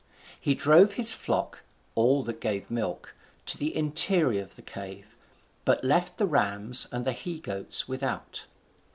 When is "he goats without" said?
7.13-8.45